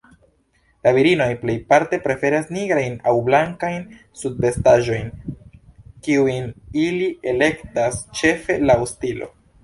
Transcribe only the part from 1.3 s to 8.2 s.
plejparte preferas nigrajn aŭ blankajn subvestaĵojn, kiujn ili elektas